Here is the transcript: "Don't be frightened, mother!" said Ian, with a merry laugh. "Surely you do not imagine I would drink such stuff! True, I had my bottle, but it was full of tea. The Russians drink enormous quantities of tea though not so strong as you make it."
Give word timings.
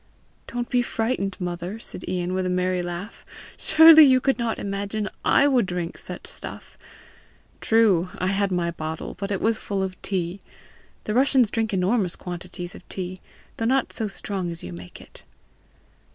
"Don't 0.47 0.67
be 0.67 0.81
frightened, 0.81 1.37
mother!" 1.39 1.77
said 1.77 2.03
Ian, 2.09 2.33
with 2.33 2.47
a 2.47 2.49
merry 2.49 2.81
laugh. 2.81 3.23
"Surely 3.55 4.03
you 4.03 4.19
do 4.19 4.33
not 4.39 4.57
imagine 4.57 5.07
I 5.23 5.47
would 5.47 5.67
drink 5.67 5.95
such 5.95 6.25
stuff! 6.25 6.75
True, 7.59 8.09
I 8.17 8.25
had 8.25 8.51
my 8.51 8.71
bottle, 8.71 9.13
but 9.13 9.29
it 9.29 9.39
was 9.39 9.59
full 9.59 9.83
of 9.83 10.01
tea. 10.01 10.39
The 11.03 11.13
Russians 11.13 11.51
drink 11.51 11.71
enormous 11.71 12.15
quantities 12.15 12.73
of 12.73 12.89
tea 12.89 13.21
though 13.57 13.65
not 13.65 13.93
so 13.93 14.07
strong 14.07 14.49
as 14.49 14.63
you 14.63 14.73
make 14.73 14.99
it." 14.99 15.23